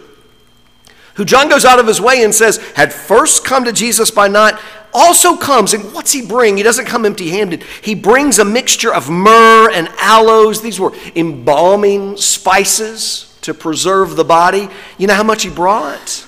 who 1.15 1.25
John 1.25 1.49
goes 1.49 1.65
out 1.65 1.81
of 1.81 1.89
his 1.89 2.01
way 2.01 2.23
and 2.23 2.33
says 2.33 2.59
had 2.77 2.93
first 2.93 3.45
come 3.45 3.65
to 3.65 3.73
Jesus 3.73 4.13
by 4.13 4.29
night, 4.29 4.55
also 4.95 5.37
comes. 5.37 5.75
And 5.75 5.93
what's 5.93 6.13
he 6.13 6.25
bring? 6.25 6.57
He 6.57 6.63
doesn't 6.63 6.87
come 6.87 7.05
empty 7.05 7.31
handed. 7.31 7.65
He 7.83 7.95
brings 7.95 8.39
a 8.39 8.45
mixture 8.45 8.95
of 8.95 9.11
myrrh 9.11 9.71
and 9.71 9.89
aloes. 9.99 10.63
These 10.63 10.81
were 10.81 10.95
embalming 11.15 12.17
spices 12.17 13.37
to 13.43 13.53
preserve 13.53 14.17
the 14.17 14.25
body. 14.25 14.69
You 14.97 15.09
know 15.09 15.15
how 15.15 15.25
much 15.25 15.43
he 15.43 15.51
brought? 15.51 16.27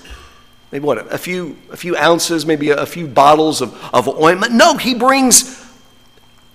maybe 0.73 0.85
what, 0.85 1.13
a 1.13 1.17
few, 1.17 1.57
a 1.71 1.77
few 1.77 1.97
ounces, 1.97 2.45
maybe 2.45 2.71
a, 2.71 2.77
a 2.77 2.87
few 2.87 3.07
bottles 3.07 3.63
of, 3.63 3.75
of 3.95 4.09
ointment. 4.09 4.53
No, 4.53 4.77
he 4.77 4.95
brings 4.95 5.65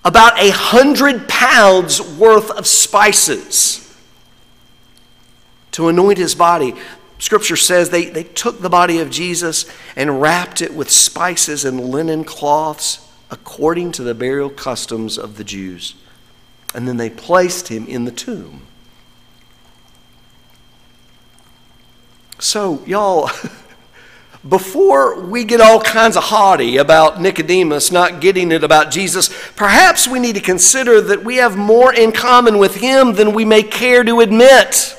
about 0.04 0.38
a 0.38 0.50
hundred 0.50 1.28
pounds 1.28 2.00
worth 2.00 2.50
of 2.50 2.66
spices 2.66 3.78
to 5.72 5.88
anoint 5.88 6.18
his 6.18 6.34
body. 6.34 6.74
Scripture 7.22 7.54
says 7.54 7.90
they, 7.90 8.06
they 8.06 8.24
took 8.24 8.60
the 8.60 8.68
body 8.68 8.98
of 8.98 9.08
Jesus 9.08 9.64
and 9.94 10.20
wrapped 10.20 10.60
it 10.60 10.74
with 10.74 10.90
spices 10.90 11.64
and 11.64 11.78
linen 11.78 12.24
cloths 12.24 13.08
according 13.30 13.92
to 13.92 14.02
the 14.02 14.12
burial 14.12 14.50
customs 14.50 15.18
of 15.18 15.36
the 15.36 15.44
Jews. 15.44 15.94
And 16.74 16.88
then 16.88 16.96
they 16.96 17.08
placed 17.08 17.68
him 17.68 17.86
in 17.86 18.06
the 18.06 18.10
tomb. 18.10 18.62
So, 22.40 22.82
y'all, 22.86 23.30
before 24.48 25.20
we 25.20 25.44
get 25.44 25.60
all 25.60 25.80
kinds 25.80 26.16
of 26.16 26.24
haughty 26.24 26.78
about 26.78 27.20
Nicodemus 27.20 27.92
not 27.92 28.20
getting 28.20 28.50
it 28.50 28.64
about 28.64 28.90
Jesus, 28.90 29.30
perhaps 29.54 30.08
we 30.08 30.18
need 30.18 30.34
to 30.34 30.40
consider 30.40 31.00
that 31.00 31.22
we 31.22 31.36
have 31.36 31.56
more 31.56 31.94
in 31.94 32.10
common 32.10 32.58
with 32.58 32.74
him 32.74 33.12
than 33.12 33.32
we 33.32 33.44
may 33.44 33.62
care 33.62 34.02
to 34.02 34.18
admit. 34.18 34.98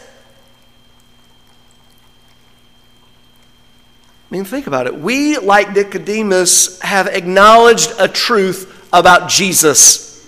I 4.33 4.35
mean, 4.35 4.45
think 4.45 4.65
about 4.65 4.87
it. 4.87 4.99
We, 4.99 5.37
like 5.37 5.75
Nicodemus, 5.75 6.81
have 6.81 7.05
acknowledged 7.05 7.93
a 7.99 8.07
truth 8.07 8.89
about 8.91 9.29
Jesus. 9.29 10.27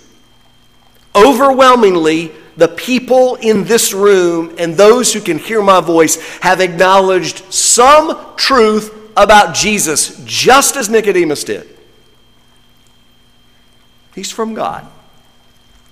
Overwhelmingly, 1.15 2.31
the 2.55 2.67
people 2.67 3.33
in 3.33 3.63
this 3.63 3.93
room 3.93 4.53
and 4.59 4.75
those 4.75 5.11
who 5.11 5.21
can 5.21 5.39
hear 5.39 5.59
my 5.63 5.81
voice 5.81 6.21
have 6.41 6.61
acknowledged 6.61 7.51
some 7.51 8.35
truth 8.35 8.93
about 9.17 9.55
Jesus, 9.55 10.23
just 10.23 10.75
as 10.75 10.87
Nicodemus 10.87 11.43
did. 11.43 11.67
He's 14.13 14.31
from 14.31 14.53
God. 14.53 14.85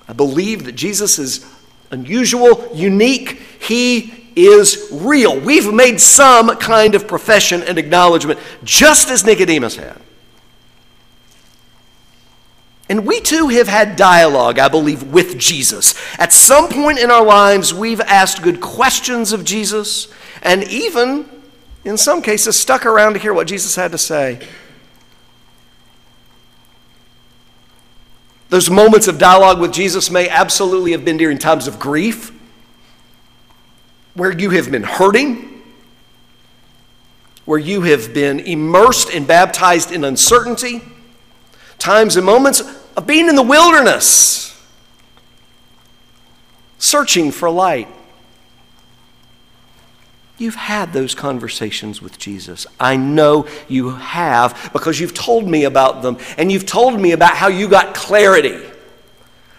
I 0.08 0.14
believe 0.14 0.66
that 0.66 0.74
Jesus 0.74 1.18
is 1.18 1.44
unusual, 1.90 2.70
unique. 2.76 3.42
He 3.60 4.23
is 4.36 4.90
real. 4.92 5.40
We've 5.40 5.72
made 5.72 6.00
some 6.00 6.58
kind 6.58 6.96
of 6.96 7.08
profession 7.08 7.64
and 7.64 7.78
acknowledgement, 7.78 8.40
just 8.64 9.10
as 9.10 9.26
Nicodemus 9.26 9.76
had. 9.76 10.00
And 12.90 13.06
we 13.08 13.22
too 13.22 13.48
have 13.48 13.68
had 13.68 13.96
dialogue, 13.96 14.60
I 14.60 14.68
believe, 14.68 15.04
with 15.04 15.38
Jesus. 15.40 15.96
At 16.20 16.34
some 16.34 16.68
point 16.68 17.00
in 17.00 17.10
our 17.10 17.24
lives, 17.24 17.74
we've 17.74 18.02
asked 18.02 18.44
good 18.44 18.60
questions 18.60 19.32
of 19.32 19.44
Jesus, 19.44 20.10
and 20.42 20.64
even, 20.66 21.30
in 21.86 21.98
some 21.98 22.22
cases, 22.22 22.60
stuck 22.60 22.86
around 22.86 23.14
to 23.14 23.20
hear 23.20 23.34
what 23.34 23.48
Jesus 23.48 23.76
had 23.76 23.94
to 23.94 23.98
say. 23.98 24.46
Those 28.50 28.70
moments 28.70 29.08
of 29.08 29.18
dialogue 29.18 29.60
with 29.60 29.72
Jesus 29.72 30.12
may 30.12 30.30
absolutely 30.30 30.92
have 30.92 31.04
been 31.04 31.18
during 31.18 31.40
times 31.40 31.68
of 31.68 31.80
grief 31.80 32.32
where 34.16 34.32
you 34.32 34.52
have 34.52 34.72
been 34.72 34.84
hurting, 34.84 35.62
where 37.46 37.60
you 37.60 37.82
have 37.82 38.14
been 38.14 38.40
immersed 38.40 39.10
and 39.14 39.28
baptized 39.28 39.92
in 39.92 40.04
uncertainty, 40.04 40.82
times 41.80 42.16
and 42.16 42.26
moments 42.26 42.62
of 42.96 43.08
being 43.08 43.28
in 43.28 43.36
the 43.36 43.44
wilderness, 43.44 44.62
searching 46.78 47.32
for 47.32 47.50
light. 47.50 47.88
You've 50.38 50.56
had 50.56 50.94
those 50.94 51.16
conversations 51.16 52.02
with 52.02 52.18
Jesus. 52.18 52.66
I 52.80 52.98
know 52.98 53.48
you 53.68 53.92
have 53.92 54.72
because 54.74 55.00
you've 55.00 55.14
told 55.14 55.48
me 55.48 55.64
about 55.64 56.02
them 56.02 56.18
and 56.38 56.52
you've 56.52 56.66
told 56.66 57.00
me 57.00 57.12
about 57.12 57.36
how 57.36 57.48
you 57.48 57.68
got 57.68 57.94
clarity 57.94 58.60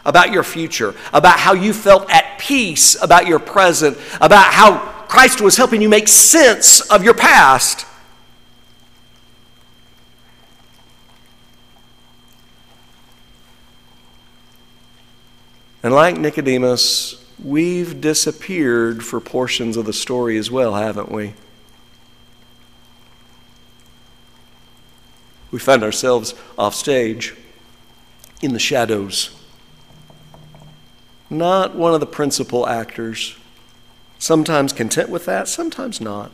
about 0.05 0.33
your 0.33 0.43
future, 0.43 0.95
about 1.13 1.39
how 1.39 1.55
you 1.55 1.73
felt 1.73 2.11
at 2.11 2.35
peace 2.39 3.01
about 3.03 3.27
your 3.27 3.39
present, 3.39 3.97
about 4.21 4.53
how 4.53 4.79
Christ 5.09 5.41
was 5.41 5.57
helping 5.57 5.81
you 5.81 5.89
make 5.89 6.09
sense 6.09 6.81
of 6.91 7.05
your 7.05 7.15
past. 7.15 7.87
And 15.83 15.93
like 15.93 16.17
Nicodemus, 16.17 17.23
we've 17.43 18.01
disappeared 18.01 19.05
for 19.05 19.21
portions 19.21 19.77
of 19.77 19.85
the 19.85 19.93
story 19.93 20.39
as 20.39 20.51
well, 20.51 20.75
haven't 20.75 21.13
we? 21.13 21.35
We 25.51 25.59
find 25.59 25.83
ourselves 25.83 26.35
off 26.59 26.75
stage 26.75 27.35
in 28.43 28.53
the 28.55 28.59
shadows 28.59 29.31
not 31.39 31.75
one 31.75 31.95
of 31.95 32.01
the 32.01 32.07
principal 32.07 32.67
actors. 32.67 33.37
Sometimes 34.19 34.73
content 34.73 35.11
with 35.11 35.27
that, 35.27 35.49
sometimes 35.49 36.01
not. 36.01 36.31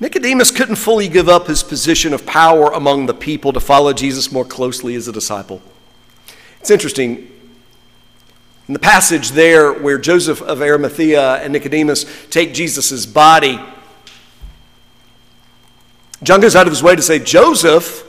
Nicodemus 0.00 0.50
couldn't 0.50 0.76
fully 0.76 1.08
give 1.08 1.28
up 1.28 1.46
his 1.46 1.62
position 1.62 2.14
of 2.14 2.24
power 2.24 2.72
among 2.72 3.04
the 3.04 3.12
people 3.12 3.52
to 3.52 3.60
follow 3.60 3.92
Jesus 3.92 4.32
more 4.32 4.46
closely 4.46 4.94
as 4.94 5.06
a 5.06 5.12
disciple. 5.12 5.60
It's 6.60 6.70
interesting. 6.70 7.30
In 8.66 8.72
the 8.72 8.78
passage 8.78 9.32
there 9.32 9.72
where 9.72 9.98
Joseph 9.98 10.40
of 10.40 10.62
Arimathea 10.62 11.34
and 11.42 11.52
Nicodemus 11.52 12.06
take 12.30 12.54
Jesus' 12.54 13.04
body, 13.04 13.60
John 16.22 16.40
goes 16.40 16.56
out 16.56 16.66
of 16.66 16.72
his 16.72 16.82
way 16.82 16.96
to 16.96 17.02
say 17.02 17.18
Joseph 17.18 18.06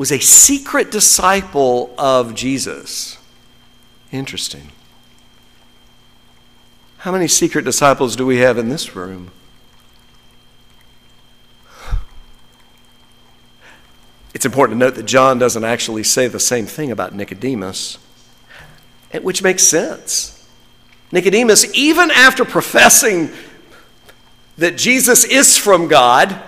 was 0.00 0.10
a 0.10 0.18
secret 0.18 0.90
disciple 0.90 1.94
of 1.98 2.34
Jesus. 2.34 3.18
Interesting. 4.10 4.72
How 6.96 7.12
many 7.12 7.28
secret 7.28 7.66
disciples 7.66 8.16
do 8.16 8.24
we 8.24 8.38
have 8.38 8.56
in 8.56 8.70
this 8.70 8.96
room? 8.96 9.30
It's 14.32 14.46
important 14.46 14.80
to 14.80 14.86
note 14.86 14.94
that 14.94 15.02
John 15.02 15.38
doesn't 15.38 15.64
actually 15.64 16.04
say 16.04 16.28
the 16.28 16.40
same 16.40 16.64
thing 16.64 16.90
about 16.90 17.14
Nicodemus, 17.14 17.98
which 19.20 19.42
makes 19.42 19.64
sense. 19.64 20.48
Nicodemus, 21.12 21.70
even 21.74 22.10
after 22.10 22.46
professing 22.46 23.28
that 24.56 24.78
Jesus 24.78 25.24
is 25.24 25.58
from 25.58 25.88
God, 25.88 26.42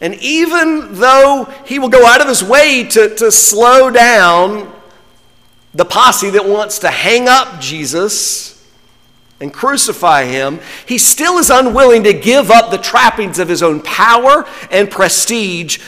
and 0.00 0.14
even 0.16 0.94
though 0.94 1.44
he 1.64 1.78
will 1.78 1.88
go 1.88 2.06
out 2.06 2.20
of 2.20 2.28
his 2.28 2.44
way 2.44 2.84
to, 2.84 3.14
to 3.16 3.32
slow 3.32 3.90
down 3.90 4.72
the 5.72 5.84
posse 5.84 6.30
that 6.30 6.46
wants 6.46 6.80
to 6.80 6.90
hang 6.90 7.28
up 7.28 7.60
Jesus 7.60 8.52
and 9.40 9.52
crucify 9.52 10.24
him, 10.24 10.60
he 10.86 10.98
still 10.98 11.38
is 11.38 11.50
unwilling 11.50 12.04
to 12.04 12.12
give 12.12 12.50
up 12.50 12.70
the 12.70 12.78
trappings 12.78 13.38
of 13.38 13.48
his 13.48 13.62
own 13.62 13.80
power 13.80 14.46
and 14.70 14.90
prestige 14.90 15.78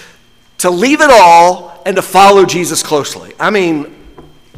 to 0.59 0.71
leave 0.71 1.01
it 1.01 1.11
all 1.11 1.83
and 1.85 1.97
to 1.97 2.03
follow 2.03 2.45
Jesus 2.45 2.83
closely. 2.83 3.35
I 3.39 3.51
mean, 3.51 3.95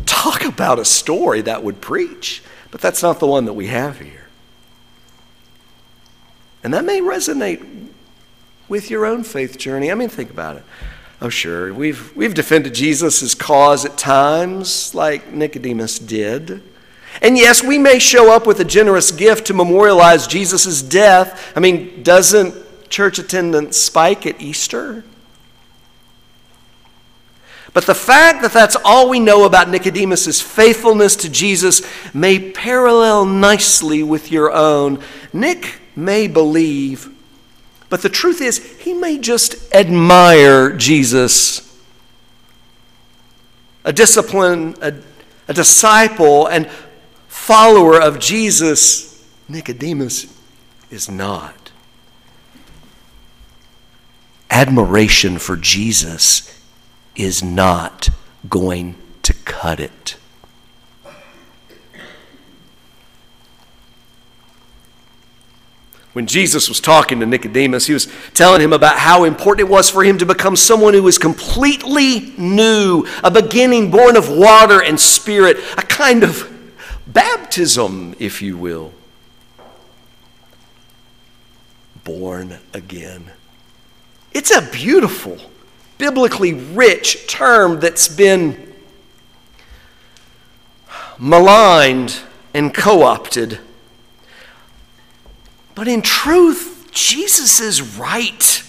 talk 0.07 0.45
about 0.45 0.79
a 0.79 0.85
story 0.85 1.43
that 1.43 1.63
would 1.63 1.81
preach, 1.81 2.43
but 2.71 2.81
that's 2.81 3.03
not 3.03 3.21
the 3.21 3.27
one 3.27 3.45
that 3.45 3.53
we 3.53 3.67
have 3.67 3.99
here. 3.99 4.29
And 6.63 6.75
that 6.75 6.85
may 6.85 7.01
resonate 7.01 7.90
with 8.71 8.89
your 8.89 9.05
own 9.05 9.25
faith 9.25 9.59
journey. 9.59 9.91
I 9.91 9.95
mean, 9.95 10.09
think 10.09 10.31
about 10.31 10.57
it. 10.57 10.63
Oh, 11.21 11.29
sure, 11.29 11.75
we've, 11.75 12.17
we've 12.17 12.33
defended 12.33 12.73
Jesus' 12.73 13.35
cause 13.35 13.85
at 13.85 13.99
times, 13.99 14.95
like 14.95 15.33
Nicodemus 15.33 15.99
did. 15.99 16.63
And 17.21 17.37
yes, 17.37 17.63
we 17.63 17.77
may 17.77 17.99
show 17.99 18.35
up 18.35 18.47
with 18.47 18.61
a 18.61 18.65
generous 18.65 19.11
gift 19.11 19.49
to 19.49 19.55
memorialize 19.55 20.27
Jesus' 20.27 20.81
death. 20.81 21.53
I 21.55 21.61
mean, 21.61 22.03
doesn't 22.03 22.55
church 22.89 23.19
attendance 23.19 23.77
spike 23.77 24.25
at 24.25 24.41
Easter? 24.41 25.05
But 27.75 27.87
the 27.87 27.95
fact 27.95 28.43
that 28.43 28.53
that's 28.53 28.77
all 28.85 29.11
we 29.11 29.21
know 29.21 29.45
about 29.45 29.69
Nicodemus' 29.69 30.41
faithfulness 30.41 31.17
to 31.17 31.29
Jesus 31.29 31.83
may 32.15 32.51
parallel 32.53 33.27
nicely 33.27 34.03
with 34.03 34.33
your 34.33 34.51
own. 34.53 35.03
Nick 35.33 35.81
may 35.95 36.29
believe 36.29 37.10
but 37.91 38.03
the 38.03 38.09
truth 38.09 38.41
is, 38.41 38.59
he 38.81 38.95
may 38.95 39.19
just 39.19 39.75
admire 39.75 40.73
Jesus. 40.73 41.67
A 43.85 43.93
discipline, 43.93 44.77
a, 44.81 44.95
a 45.49 45.53
disciple, 45.53 46.47
and 46.47 46.71
follower 47.27 48.01
of 48.01 48.21
Jesus, 48.21 49.29
Nicodemus 49.49 50.33
is 50.89 51.11
not. 51.11 51.73
Admiration 54.51 55.39
for 55.39 55.57
Jesus 55.57 56.61
is 57.17 57.43
not 57.43 58.11
going 58.49 58.95
to 59.23 59.35
cut 59.35 59.81
it. 59.81 60.17
When 66.13 66.27
Jesus 66.27 66.69
was 66.69 66.81
talking 66.81 67.21
to 67.21 67.27
Nicodemus, 67.27 67.87
he 67.87 67.93
was 67.93 68.09
telling 68.35 68.61
him 68.61 68.73
about 68.73 68.99
how 68.99 69.25
important 69.25 69.69
it 69.69 69.71
was 69.71 69.89
for 69.89 70.03
him 70.03 70.19
to 70.19 70.27
become 70.27 70.57
someone 70.57 70.93
who 70.93 71.05
was 71.05 71.19
completely 71.19 72.33
new, 72.37 73.07
a 73.23 73.31
beginning 73.31 73.93
born 73.93 74.17
of 74.17 74.29
water 74.29 74.83
and 74.83 74.99
spirit, 74.99 75.59
a 75.79 75.83
kind 75.83 76.25
of 76.25 76.51
baptism, 77.07 78.17
if 78.19 78.43
you 78.43 78.57
will. 78.57 78.93
Born 82.03 82.59
again. 82.75 83.31
It's 84.33 84.51
a 84.51 84.63
beautiful, 84.63 85.39
biblically 85.97 86.55
rich 86.55 87.29
term 87.29 87.79
that's 87.79 88.09
been 88.09 88.75
maligned 91.21 92.19
and 92.53 92.75
co 92.75 93.03
opted 93.03 93.61
but 95.75 95.89
in 95.89 96.03
truth, 96.03 96.89
Jesus 96.93 97.61
is 97.61 97.97
right. 97.97 98.63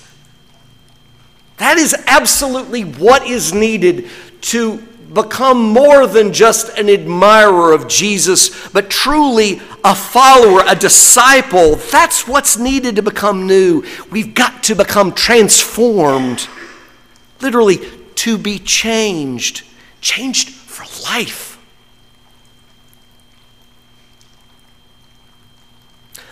That 1.57 1.77
is 1.77 1.95
absolutely 2.07 2.83
what 2.83 3.25
is 3.27 3.53
needed 3.53 4.09
to 4.41 4.77
become 5.13 5.61
more 5.61 6.07
than 6.07 6.33
just 6.33 6.77
an 6.77 6.89
admirer 6.89 7.73
of 7.73 7.87
Jesus, 7.87 8.69
but 8.69 8.89
truly 8.89 9.61
a 9.83 9.93
follower, 9.93 10.63
a 10.67 10.75
disciple. 10.75 11.75
That's 11.75 12.27
what's 12.27 12.57
needed 12.57 12.95
to 12.95 13.01
become 13.01 13.45
new. 13.45 13.83
We've 14.09 14.33
got 14.33 14.63
to 14.63 14.75
become 14.75 15.11
transformed, 15.11 16.47
literally, 17.41 17.79
to 18.15 18.37
be 18.37 18.59
changed, 18.59 19.63
changed 19.99 20.49
for 20.49 20.83
life. 21.03 21.50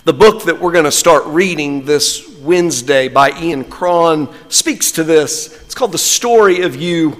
The 0.10 0.14
book 0.14 0.46
that 0.46 0.60
we're 0.60 0.72
going 0.72 0.86
to 0.86 0.92
start 0.92 1.24
reading 1.28 1.86
this 1.86 2.28
Wednesday 2.40 3.10
by 3.10 3.30
Ian 3.40 3.64
Cron 3.64 4.28
speaks 4.50 4.92
to 4.94 5.04
this. 5.04 5.56
It's 5.62 5.76
called 5.76 5.92
The 5.92 6.00
Story 6.00 6.62
of 6.64 6.76
You. 6.76 7.12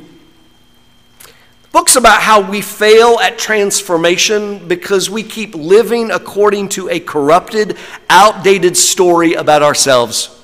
The 1.22 1.30
book's 1.72 1.96
about 1.96 2.20
how 2.20 2.50
we 2.50 2.62
fail 2.62 3.20
at 3.20 3.38
transformation 3.38 4.68
because 4.68 5.08
we 5.08 5.22
keep 5.22 5.54
living 5.54 6.10
according 6.10 6.70
to 6.70 6.90
a 6.90 7.00
corrupted, 7.00 7.78
outdated 8.10 8.76
story 8.76 9.36
about 9.36 9.62
ourselves. 9.62 10.36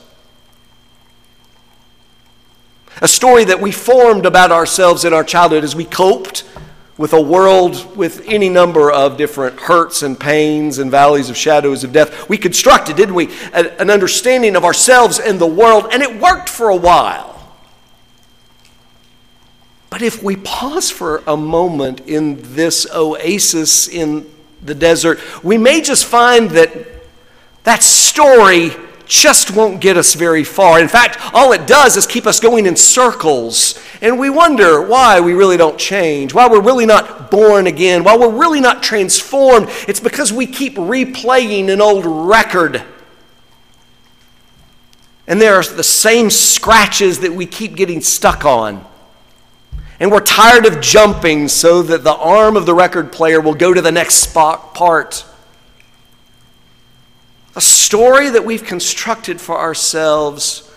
A 3.01 3.07
story 3.07 3.43
that 3.45 3.59
we 3.59 3.71
formed 3.71 4.27
about 4.27 4.51
ourselves 4.51 5.03
in 5.03 5.13
our 5.13 5.23
childhood 5.23 5.63
as 5.63 5.75
we 5.75 5.83
coped 5.83 6.43
with 6.97 7.13
a 7.13 7.21
world 7.21 7.95
with 7.97 8.23
any 8.25 8.47
number 8.47 8.89
of 8.89 9.17
different 9.17 9.59
hurts 9.59 10.01
and 10.01 10.17
pains 10.17 10.77
and 10.77 10.89
valleys 10.89 11.29
of 11.29 11.35
shadows 11.35 11.83
of 11.83 11.91
death. 11.91 12.29
We 12.29 12.37
constructed, 12.37 12.95
didn't 12.95 13.15
we, 13.15 13.29
an 13.53 13.89
understanding 13.89 14.55
of 14.55 14.63
ourselves 14.63 15.19
and 15.19 15.39
the 15.39 15.45
world, 15.45 15.87
and 15.91 16.01
it 16.01 16.21
worked 16.21 16.47
for 16.47 16.69
a 16.69 16.75
while. 16.75 17.31
But 19.89 20.01
if 20.01 20.23
we 20.23 20.35
pause 20.37 20.89
for 20.89 21.23
a 21.27 21.37
moment 21.37 22.01
in 22.01 22.39
this 22.53 22.87
oasis 22.93 23.87
in 23.87 24.29
the 24.61 24.75
desert, 24.75 25.19
we 25.43 25.57
may 25.57 25.81
just 25.81 26.05
find 26.05 26.49
that 26.51 26.71
that 27.63 27.83
story 27.83 28.71
just 29.05 29.55
won't 29.55 29.81
get 29.81 29.97
us 29.97 30.13
very 30.13 30.43
far. 30.43 30.79
In 30.79 30.87
fact, 30.87 31.17
all 31.33 31.51
it 31.51 31.67
does 31.67 31.97
is 31.97 32.07
keep 32.07 32.25
us 32.25 32.39
going 32.39 32.65
in 32.65 32.75
circles. 32.75 33.79
And 34.01 34.19
we 34.19 34.29
wonder 34.29 34.81
why 34.81 35.19
we 35.19 35.33
really 35.33 35.57
don't 35.57 35.77
change, 35.77 36.33
why 36.33 36.47
we're 36.47 36.61
really 36.61 36.85
not 36.85 37.31
born 37.31 37.67
again, 37.67 38.03
why 38.03 38.17
we're 38.17 38.35
really 38.35 38.61
not 38.61 38.83
transformed. 38.83 39.67
It's 39.87 39.99
because 39.99 40.33
we 40.33 40.47
keep 40.47 40.75
replaying 40.75 41.71
an 41.71 41.81
old 41.81 42.05
record. 42.05 42.83
And 45.27 45.41
there 45.41 45.55
are 45.55 45.63
the 45.63 45.83
same 45.83 46.29
scratches 46.29 47.19
that 47.19 47.33
we 47.33 47.45
keep 47.45 47.75
getting 47.75 48.01
stuck 48.01 48.45
on. 48.45 48.85
And 49.99 50.11
we're 50.11 50.19
tired 50.19 50.65
of 50.65 50.81
jumping 50.81 51.47
so 51.47 51.81
that 51.81 52.03
the 52.03 52.15
arm 52.15 52.57
of 52.57 52.65
the 52.65 52.73
record 52.73 53.11
player 53.11 53.39
will 53.39 53.55
go 53.55 53.73
to 53.73 53.81
the 53.81 53.91
next 53.91 54.15
spot 54.15 54.73
part 54.73 55.25
a 57.55 57.61
story 57.61 58.29
that 58.29 58.43
we've 58.43 58.63
constructed 58.63 59.39
for 59.39 59.57
ourselves 59.57 60.69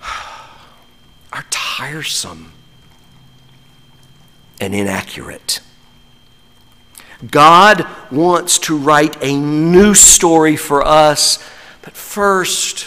are 1.32 1.44
tiresome 1.50 2.52
and 4.60 4.74
inaccurate. 4.74 5.60
God 7.30 7.86
wants 8.10 8.58
to 8.60 8.76
write 8.76 9.22
a 9.22 9.36
new 9.36 9.94
story 9.94 10.56
for 10.56 10.86
us, 10.86 11.38
but 11.80 11.94
first, 11.94 12.86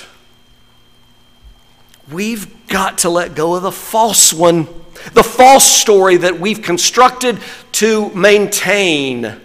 we've 2.11 2.67
got 2.67 2.99
to 2.99 3.09
let 3.09 3.33
go 3.33 3.55
of 3.55 3.63
the 3.63 3.71
false 3.71 4.31
one, 4.31 4.67
the 5.13 5.23
false 5.23 5.65
story 5.65 6.17
that 6.17 6.39
we've 6.39 6.61
constructed 6.61 7.39
to 7.73 8.09
maintain 8.11 9.41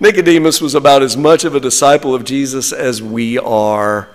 Nicodemus 0.00 0.60
was 0.60 0.74
about 0.74 1.02
as 1.02 1.16
much 1.16 1.44
of 1.44 1.54
a 1.54 1.60
disciple 1.60 2.14
of 2.14 2.24
Jesus 2.24 2.72
as 2.72 3.02
we 3.02 3.38
are. 3.38 4.08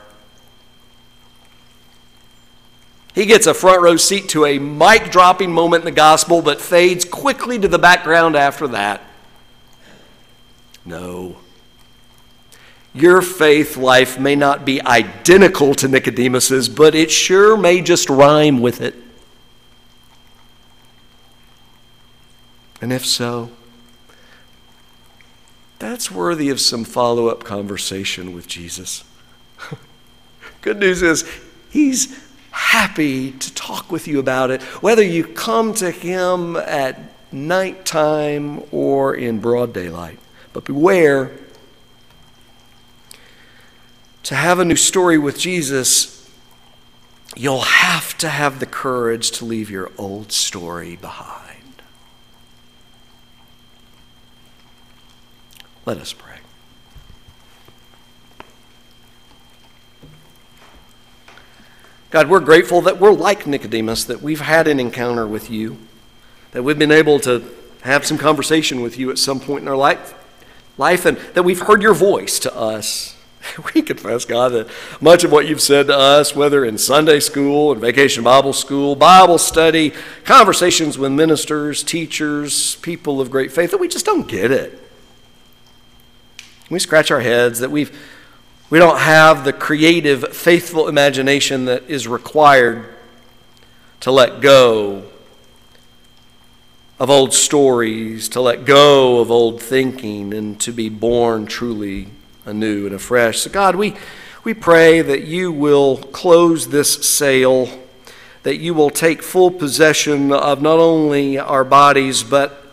He 3.14 3.26
gets 3.26 3.46
a 3.46 3.54
front 3.54 3.82
row 3.82 3.98
seat 3.98 4.30
to 4.30 4.46
a 4.46 4.60
mic 4.60 5.12
dropping 5.12 5.52
moment 5.52 5.82
in 5.82 5.86
the 5.86 5.92
gospel, 5.92 6.42
but 6.42 6.60
fades 6.60 7.06
quickly 7.06 7.60
to 7.60 7.68
the 7.68 7.78
background 7.78 8.36
after 8.36 8.68
that. 8.70 9.02
No. 10.86 11.38
Your 12.94 13.22
faith 13.22 13.78
life 13.78 14.20
may 14.20 14.36
not 14.36 14.66
be 14.66 14.82
identical 14.82 15.74
to 15.76 15.88
Nicodemus's, 15.88 16.70
but 16.70 16.96
it 16.96 17.12
sure 17.12 17.58
may 17.58 17.82
just 17.82 18.10
rhyme 18.10 18.62
with 18.62 18.82
it. 18.82 18.96
And 22.82 22.92
if 22.92 23.06
so, 23.06 23.50
that's 25.84 26.10
worthy 26.10 26.50
of 26.50 26.62
some 26.62 26.86
follow 26.86 27.28
up 27.28 27.44
conversation 27.44 28.34
with 28.34 28.48
Jesus. 28.48 29.04
Good 30.62 30.80
news 30.80 31.02
is, 31.02 31.30
He's 31.70 32.24
happy 32.52 33.32
to 33.32 33.54
talk 33.54 33.92
with 33.92 34.08
you 34.08 34.20
about 34.20 34.50
it, 34.50 34.62
whether 34.82 35.04
you 35.04 35.26
come 35.26 35.74
to 35.76 35.92
Him 35.92 36.56
at 36.56 37.00
nighttime 37.34 38.64
or 38.72 39.14
in 39.14 39.40
broad 39.40 39.74
daylight. 39.74 40.20
But 40.54 40.64
beware 40.64 41.32
to 44.24 44.36
have 44.36 44.60
a 44.60 44.66
new 44.66 44.78
story 44.78 45.18
with 45.18 45.38
Jesus, 45.38 46.30
you'll 47.36 47.62
have 47.62 48.18
to 48.20 48.30
have 48.30 48.62
the 48.62 48.66
courage 48.66 49.32
to 49.32 49.46
leave 49.46 49.70
your 49.70 49.92
old 49.98 50.32
story 50.32 50.96
behind. 50.96 51.43
Let 55.86 55.98
us 55.98 56.14
pray. 56.14 56.38
God, 62.14 62.30
we're 62.30 62.40
grateful 62.42 62.82
that 62.82 63.00
we're 63.00 63.12
like 63.12 63.48
Nicodemus, 63.48 64.04
that 64.04 64.22
we've 64.22 64.40
had 64.40 64.68
an 64.68 64.80
encounter 64.80 65.26
with 65.26 65.50
you, 65.50 65.80
that 66.52 66.64
we've 66.64 66.78
been 66.78 66.92
able 66.92 67.20
to 67.22 67.44
have 67.82 68.06
some 68.06 68.20
conversation 68.20 68.82
with 68.82 69.00
you 69.00 69.10
at 69.10 69.18
some 69.18 69.40
point 69.40 69.64
in 69.64 69.68
our 69.68 69.76
life, 69.76 70.14
life 70.78 71.06
and 71.06 71.18
that 71.34 71.42
we've 71.42 71.62
heard 71.62 71.82
your 71.82 71.96
voice 71.96 72.40
to 72.40 72.56
us. 72.56 73.16
We 73.76 73.82
confess, 73.82 74.24
God, 74.24 74.54
that 74.54 74.70
much 75.02 75.26
of 75.26 75.32
what 75.32 75.48
you've 75.48 75.62
said 75.62 75.88
to 75.88 75.98
us, 75.98 76.34
whether 76.34 76.64
in 76.64 76.78
Sunday 76.78 77.20
school 77.20 77.72
and 77.74 77.82
vacation 77.82 78.24
Bible 78.24 78.54
school, 78.54 78.96
Bible 78.96 79.38
study, 79.38 79.92
conversations 80.24 80.98
with 80.98 81.12
ministers, 81.12 81.84
teachers, 81.84 82.76
people 82.78 83.20
of 83.20 83.30
great 83.30 83.52
faith, 83.52 83.72
that 83.72 83.80
we 83.80 83.90
just 83.90 84.06
don't 84.06 84.30
get 84.30 84.50
it. 84.52 84.83
We 86.74 86.80
scratch 86.80 87.12
our 87.12 87.20
heads 87.20 87.60
that 87.60 87.70
we've, 87.70 87.96
we 88.72 88.80
don't 88.80 88.98
have 88.98 89.46
the 89.46 89.54
creative, 89.54 90.36
faithful 90.36 90.88
imagination 90.88 91.66
that 91.66 91.88
is 91.88 92.08
required 92.08 92.90
to 94.00 94.12
let 94.12 94.42
go 94.42 95.04
of 97.00 97.12
old 97.12 97.32
stories, 97.32 98.28
to 98.30 98.42
let 98.42 98.66
go 98.66 99.20
of 99.20 99.30
old 99.30 99.62
thinking, 99.62 100.34
and 100.34 100.60
to 100.62 100.72
be 100.72 100.90
born 100.90 101.46
truly 101.46 102.08
anew 102.44 102.88
and 102.88 102.96
afresh. 102.96 103.42
So, 103.42 103.52
God, 103.52 103.76
we, 103.76 103.94
we 104.44 104.56
pray 104.56 105.04
that 105.04 105.26
you 105.26 105.52
will 105.52 105.98
close 105.98 106.70
this 106.70 107.08
sale, 107.08 107.70
that 108.42 108.58
you 108.58 108.74
will 108.74 108.90
take 108.90 109.22
full 109.22 109.52
possession 109.52 110.32
of 110.32 110.64
not 110.64 110.80
only 110.80 111.38
our 111.38 111.64
bodies, 111.64 112.24
but 112.24 112.66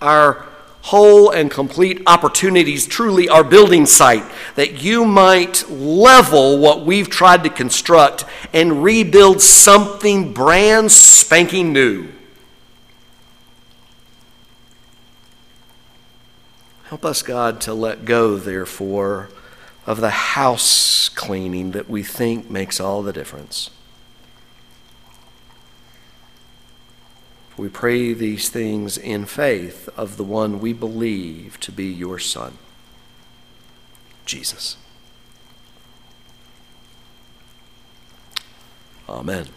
our 0.00 0.46
whole 0.88 1.30
and 1.30 1.50
complete 1.50 2.00
opportunities 2.06 2.86
truly 2.86 3.28
are 3.28 3.44
building 3.44 3.84
site, 3.84 4.24
that 4.54 4.82
you 4.82 5.04
might 5.04 5.68
level 5.68 6.58
what 6.58 6.86
we've 6.86 7.10
tried 7.10 7.44
to 7.44 7.50
construct 7.50 8.24
and 8.54 8.82
rebuild 8.82 9.42
something 9.42 10.32
brand 10.32 10.90
spanking 10.90 11.72
new. 11.72 12.08
Help 16.84 17.04
us, 17.04 17.20
God, 17.20 17.60
to 17.62 17.74
let 17.74 18.06
go, 18.06 18.36
therefore, 18.36 19.28
of 19.84 20.00
the 20.00 20.10
house 20.10 21.10
cleaning 21.10 21.72
that 21.72 21.90
we 21.90 22.02
think 22.02 22.48
makes 22.48 22.80
all 22.80 23.02
the 23.02 23.12
difference. 23.12 23.68
We 27.58 27.68
pray 27.68 28.12
these 28.12 28.48
things 28.48 28.96
in 28.96 29.26
faith 29.26 29.88
of 29.96 30.16
the 30.16 30.22
one 30.22 30.60
we 30.60 30.72
believe 30.72 31.58
to 31.60 31.72
be 31.72 31.86
your 31.86 32.20
Son, 32.20 32.56
Jesus. 34.24 34.76
Amen. 39.08 39.48